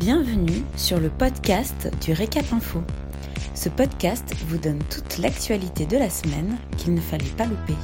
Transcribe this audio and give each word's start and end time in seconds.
Bienvenue 0.00 0.62
sur 0.78 0.98
le 0.98 1.10
podcast 1.10 1.90
du 2.02 2.14
Récap 2.14 2.50
Info. 2.54 2.80
Ce 3.54 3.68
podcast 3.68 4.34
vous 4.46 4.56
donne 4.56 4.78
toute 4.90 5.18
l'actualité 5.18 5.84
de 5.84 5.98
la 5.98 6.08
semaine 6.08 6.56
qu'il 6.78 6.94
ne 6.94 7.00
fallait 7.02 7.36
pas 7.36 7.44
louper. 7.44 7.74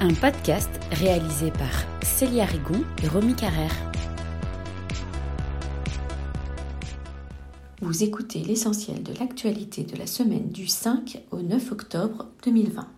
Un 0.00 0.12
podcast 0.14 0.68
réalisé 0.90 1.52
par 1.52 1.84
Célia 2.02 2.46
Rigon 2.46 2.82
et 3.04 3.06
Romy 3.06 3.36
Carrère. 3.36 3.76
Vous 7.80 8.02
écoutez 8.02 8.40
l'essentiel 8.40 9.04
de 9.04 9.14
l'actualité 9.20 9.84
de 9.84 9.96
la 9.96 10.08
semaine 10.08 10.48
du 10.48 10.66
5 10.66 11.22
au 11.30 11.42
9 11.42 11.70
octobre 11.70 12.26
2020. 12.44 12.88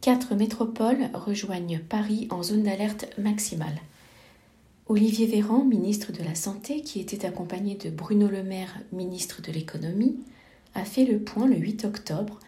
Quatre 0.00 0.34
métropoles 0.36 1.10
rejoignent 1.12 1.80
Paris 1.86 2.28
en 2.30 2.42
zone 2.42 2.62
d'alerte 2.62 3.04
maximale. 3.18 3.78
Olivier 4.92 5.24
Véran, 5.24 5.64
ministre 5.64 6.12
de 6.12 6.22
la 6.22 6.34
Santé, 6.34 6.82
qui 6.82 7.00
était 7.00 7.24
accompagné 7.24 7.76
de 7.76 7.88
Bruno 7.88 8.28
Le 8.28 8.42
Maire, 8.42 8.78
ministre 8.92 9.40
de 9.40 9.50
l'Économie, 9.50 10.18
a 10.74 10.84
fait 10.84 11.06
le 11.06 11.18
point 11.18 11.46
le 11.46 11.56
8 11.56 11.86
octobre 11.86 12.38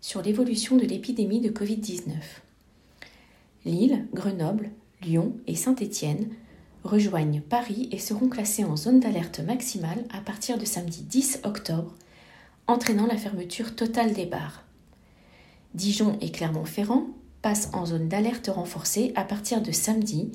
sur 0.00 0.22
l'évolution 0.22 0.76
de 0.76 0.86
l'épidémie 0.86 1.40
de 1.40 1.48
Covid-19. 1.48 2.12
Lille, 3.64 4.06
Grenoble, 4.14 4.70
Lyon 5.02 5.32
et 5.48 5.56
Saint-Étienne 5.56 6.28
rejoignent 6.84 7.40
Paris 7.40 7.88
et 7.90 7.98
seront 7.98 8.28
classés 8.28 8.62
en 8.62 8.76
zone 8.76 9.00
d'alerte 9.00 9.40
maximale 9.40 10.04
à 10.10 10.20
partir 10.20 10.56
de 10.56 10.64
samedi 10.64 11.02
10 11.02 11.40
octobre, 11.42 11.96
entraînant 12.68 13.08
la 13.08 13.16
fermeture 13.16 13.74
totale 13.74 14.12
des 14.12 14.26
bars. 14.26 14.62
Dijon 15.74 16.16
et 16.20 16.30
Clermont-Ferrand 16.30 17.08
passent 17.42 17.70
en 17.72 17.86
zone 17.86 18.06
d'alerte 18.06 18.50
renforcée 18.54 19.12
à 19.16 19.24
partir 19.24 19.62
de 19.62 19.72
samedi, 19.72 20.30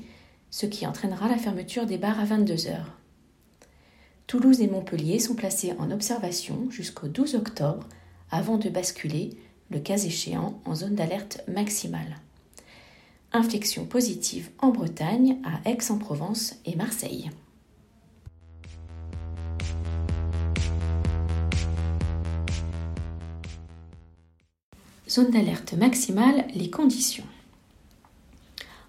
ce 0.54 0.66
qui 0.66 0.86
entraînera 0.86 1.26
la 1.26 1.36
fermeture 1.36 1.84
des 1.84 1.98
bars 1.98 2.20
à 2.20 2.24
22 2.24 2.68
heures. 2.68 2.92
Toulouse 4.28 4.60
et 4.60 4.68
Montpellier 4.68 5.18
sont 5.18 5.34
placés 5.34 5.74
en 5.80 5.90
observation 5.90 6.70
jusqu'au 6.70 7.08
12 7.08 7.34
octobre 7.34 7.88
avant 8.30 8.56
de 8.56 8.68
basculer, 8.68 9.30
le 9.70 9.80
cas 9.80 9.98
échéant, 9.98 10.60
en 10.64 10.76
zone 10.76 10.94
d'alerte 10.94 11.40
maximale. 11.48 12.20
Inflexion 13.32 13.84
positive 13.84 14.48
en 14.60 14.68
Bretagne, 14.68 15.38
à 15.42 15.68
Aix-en-Provence 15.68 16.54
et 16.66 16.76
Marseille. 16.76 17.32
Zone 25.10 25.32
d'alerte 25.32 25.72
maximale, 25.72 26.46
les 26.54 26.70
conditions. 26.70 27.24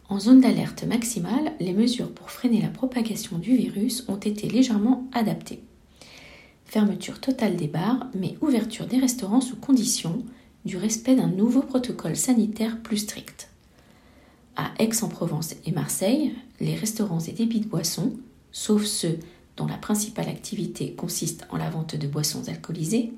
En 0.08 0.20
zone 0.20 0.42
d'alerte 0.42 0.84
maximale, 0.84 1.54
les 1.60 1.74
mesures 1.74 2.12
pour 2.12 2.30
freiner 2.30 2.62
la 2.62 2.68
propagation 2.68 3.40
du 3.40 3.56
virus 3.58 4.06
ont 4.08 4.18
été 4.18 4.48
légèrement 4.48 5.08
adaptées. 5.14 5.64
Fermeture 6.66 7.20
totale 7.20 7.56
des 7.56 7.68
bars, 7.68 8.08
mais 8.14 8.38
ouverture 8.42 8.86
des 8.86 9.00
restaurants 9.00 9.42
sous 9.42 9.56
condition 9.56 10.24
du 10.64 10.78
respect 10.78 11.16
d'un 11.16 11.28
nouveau 11.28 11.62
protocole 11.62 12.16
sanitaire 12.16 12.82
plus 12.82 12.98
strict. 12.98 13.50
À 14.56 14.72
Aix-en-Provence 14.80 15.56
et 15.66 15.72
Marseille, 15.72 16.34
les 16.60 16.76
restaurants 16.76 17.20
et 17.20 17.32
débits 17.32 17.60
de 17.60 17.68
boissons, 17.68 18.14
sauf 18.52 18.86
ceux 18.86 19.20
dont 19.58 19.68
la 19.68 19.78
principale 19.78 20.30
activité 20.30 20.94
consiste 20.94 21.48
en 21.50 21.58
la 21.58 21.70
vente 21.70 21.96
de 21.96 22.08
boissons 22.08 22.48
alcoolisées, 22.48 23.12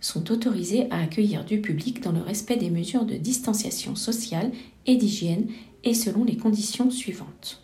sont 0.00 0.30
autorisés 0.30 0.86
à 0.90 1.00
accueillir 1.00 1.44
du 1.44 1.60
public 1.60 2.02
dans 2.02 2.12
le 2.12 2.20
respect 2.20 2.56
des 2.56 2.70
mesures 2.70 3.04
de 3.04 3.16
distanciation 3.16 3.96
sociale 3.96 4.52
et 4.86 4.96
d'hygiène 4.96 5.46
et 5.82 5.94
selon 5.94 6.24
les 6.24 6.36
conditions 6.36 6.90
suivantes. 6.90 7.62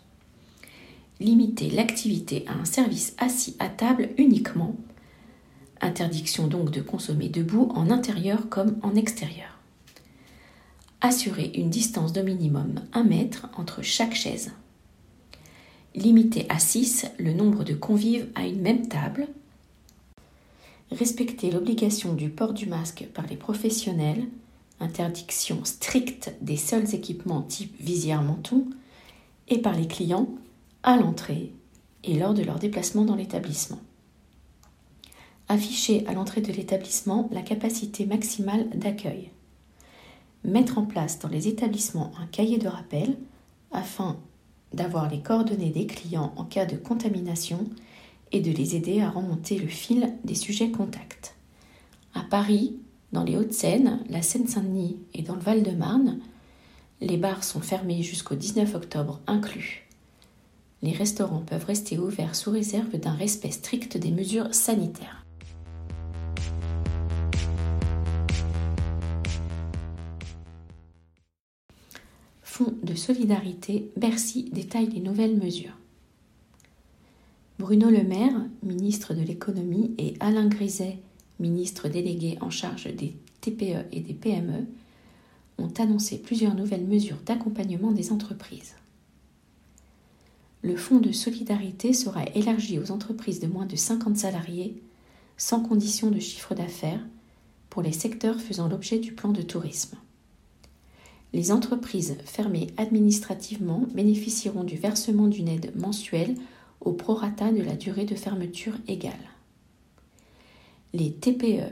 Limiter 1.19 1.69
l'activité 1.69 2.45
à 2.47 2.53
un 2.53 2.65
service 2.65 3.15
assis 3.19 3.55
à 3.59 3.69
table 3.69 4.09
uniquement. 4.17 4.75
Interdiction 5.79 6.47
donc 6.47 6.71
de 6.71 6.81
consommer 6.81 7.29
debout 7.29 7.69
en 7.75 7.91
intérieur 7.91 8.49
comme 8.49 8.77
en 8.81 8.95
extérieur. 8.95 9.59
Assurer 10.99 11.51
une 11.55 11.69
distance 11.69 12.13
de 12.13 12.21
minimum 12.21 12.81
1 12.93 13.03
mètre 13.03 13.49
entre 13.57 13.83
chaque 13.83 14.15
chaise. 14.15 14.51
Limiter 15.93 16.45
à 16.49 16.57
6 16.57 17.05
le 17.19 17.33
nombre 17.33 17.63
de 17.63 17.73
convives 17.73 18.27
à 18.35 18.47
une 18.47 18.61
même 18.61 18.87
table 18.87 19.27
respecter 20.91 21.51
l'obligation 21.51 22.13
du 22.13 22.29
port 22.29 22.53
du 22.53 22.67
masque 22.67 23.07
par 23.13 23.27
les 23.27 23.37
professionnels, 23.37 24.27
interdiction 24.79 25.63
stricte 25.63 26.33
des 26.41 26.57
seuls 26.57 26.93
équipements 26.93 27.41
type 27.41 27.75
visière 27.79 28.21
menton, 28.21 28.65
et 29.47 29.59
par 29.59 29.75
les 29.75 29.87
clients 29.87 30.27
à 30.83 30.97
l'entrée 30.97 31.51
et 32.03 32.17
lors 32.17 32.33
de 32.33 32.43
leur 32.43 32.57
déplacement 32.57 33.03
dans 33.03 33.15
l'établissement. 33.15 33.79
Afficher 35.49 36.07
à 36.07 36.13
l'entrée 36.13 36.41
de 36.41 36.51
l'établissement 36.51 37.29
la 37.31 37.41
capacité 37.41 38.05
maximale 38.05 38.69
d'accueil. 38.69 39.29
Mettre 40.43 40.77
en 40.77 40.85
place 40.85 41.19
dans 41.19 41.27
les 41.27 41.47
établissements 41.47 42.11
un 42.19 42.25
cahier 42.25 42.57
de 42.57 42.67
rappel 42.67 43.17
afin 43.71 44.17
d'avoir 44.73 45.09
les 45.09 45.19
coordonnées 45.19 45.69
des 45.69 45.85
clients 45.85 46.33
en 46.37 46.45
cas 46.45 46.65
de 46.65 46.77
contamination 46.77 47.69
et 48.31 48.41
de 48.41 48.51
les 48.51 48.75
aider 48.75 49.01
à 49.01 49.09
remonter 49.09 49.57
le 49.57 49.67
fil 49.67 50.13
des 50.23 50.35
sujets 50.35 50.71
contacts. 50.71 51.35
À 52.13 52.21
Paris, 52.21 52.75
dans 53.11 53.23
les 53.23 53.35
Hauts-de-Seine, 53.35 53.99
la 54.09 54.21
Seine-Saint-Denis 54.21 54.97
et 55.13 55.21
dans 55.21 55.35
le 55.35 55.41
Val-de-Marne, 55.41 56.19
les 57.01 57.17
bars 57.17 57.43
sont 57.43 57.61
fermés 57.61 58.03
jusqu'au 58.03 58.35
19 58.35 58.75
octobre 58.75 59.19
inclus. 59.27 59.87
Les 60.81 60.91
restaurants 60.91 61.41
peuvent 61.41 61.65
rester 61.65 61.97
ouverts 61.99 62.35
sous 62.35 62.51
réserve 62.51 62.97
d'un 62.97 63.13
respect 63.13 63.51
strict 63.51 63.97
des 63.97 64.11
mesures 64.11 64.53
sanitaires. 64.53 65.25
Fonds 72.41 72.73
de 72.83 72.95
solidarité, 72.95 73.91
Bercy 73.95 74.49
détaille 74.51 74.89
les 74.89 74.99
nouvelles 74.99 75.37
mesures. 75.37 75.80
Bruno 77.61 77.91
Le 77.91 78.01
Maire, 78.01 78.33
ministre 78.63 79.13
de 79.13 79.21
l'économie, 79.21 79.93
et 79.99 80.15
Alain 80.19 80.47
Griset, 80.47 80.97
ministre 81.39 81.89
délégué 81.89 82.39
en 82.41 82.49
charge 82.49 82.85
des 82.85 83.15
TPE 83.41 83.85
et 83.91 83.99
des 83.99 84.15
PME, 84.15 84.65
ont 85.59 85.71
annoncé 85.77 86.17
plusieurs 86.17 86.55
nouvelles 86.55 86.87
mesures 86.87 87.19
d'accompagnement 87.23 87.91
des 87.91 88.11
entreprises. 88.11 88.73
Le 90.63 90.75
fonds 90.75 90.97
de 90.97 91.11
solidarité 91.11 91.93
sera 91.93 92.23
élargi 92.33 92.79
aux 92.79 92.89
entreprises 92.89 93.39
de 93.39 93.45
moins 93.45 93.67
de 93.67 93.75
50 93.75 94.17
salariés, 94.17 94.81
sans 95.37 95.61
condition 95.61 96.09
de 96.09 96.19
chiffre 96.19 96.55
d'affaires, 96.55 97.05
pour 97.69 97.83
les 97.83 97.93
secteurs 97.93 98.41
faisant 98.41 98.69
l'objet 98.69 98.97
du 98.97 99.13
plan 99.13 99.31
de 99.31 99.43
tourisme. 99.43 99.97
Les 101.31 101.51
entreprises 101.51 102.17
fermées 102.25 102.73
administrativement 102.77 103.85
bénéficieront 103.93 104.63
du 104.63 104.77
versement 104.77 105.27
d'une 105.27 105.47
aide 105.47 105.73
mensuelle 105.75 106.33
au 106.81 106.93
prorata 106.93 107.51
de 107.51 107.61
la 107.61 107.75
durée 107.75 108.05
de 108.05 108.15
fermeture 108.15 108.75
égale. 108.87 109.13
Les 110.93 111.13
TPE, 111.13 111.71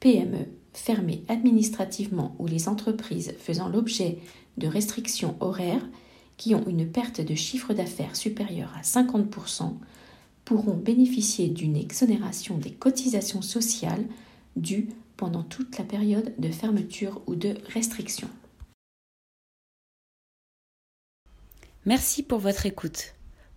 PME 0.00 0.46
fermées 0.72 1.24
administrativement 1.28 2.36
ou 2.38 2.46
les 2.46 2.68
entreprises 2.68 3.34
faisant 3.38 3.68
l'objet 3.68 4.18
de 4.58 4.66
restrictions 4.66 5.36
horaires 5.40 5.86
qui 6.36 6.54
ont 6.54 6.66
une 6.66 6.86
perte 6.86 7.20
de 7.20 7.34
chiffre 7.34 7.74
d'affaires 7.74 8.16
supérieure 8.16 8.72
à 8.78 8.82
50% 8.82 9.74
pourront 10.44 10.76
bénéficier 10.76 11.48
d'une 11.48 11.76
exonération 11.76 12.56
des 12.56 12.70
cotisations 12.70 13.42
sociales 13.42 14.04
dues 14.56 14.88
pendant 15.16 15.42
toute 15.42 15.76
la 15.78 15.84
période 15.84 16.32
de 16.38 16.48
fermeture 16.48 17.20
ou 17.26 17.34
de 17.34 17.54
restriction. 17.74 18.28
Merci 21.84 22.22
pour 22.22 22.38
votre 22.38 22.66
écoute. 22.66 23.14